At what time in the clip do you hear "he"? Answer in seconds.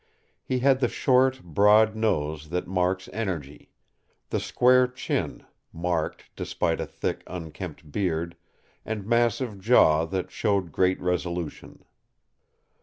0.43-0.57